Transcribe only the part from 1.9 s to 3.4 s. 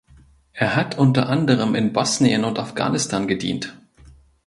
Bosnien und Afghanistan